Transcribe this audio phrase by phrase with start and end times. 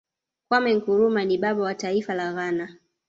[0.47, 2.67] kwame nkrumah ni baba wa taifa la ghana